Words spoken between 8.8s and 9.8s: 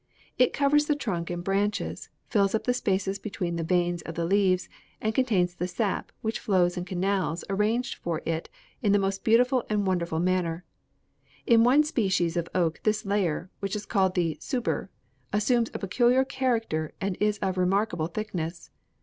in the most beautiful